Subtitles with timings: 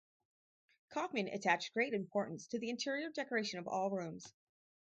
[0.89, 4.33] Kaufmann attached great importance to the interior decoration of all rooms.